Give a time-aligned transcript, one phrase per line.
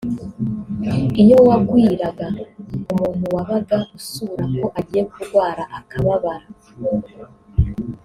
[1.21, 2.27] iyo wagwiraga
[2.91, 6.47] umuntu wabaga usura ko agiye kurwara akababara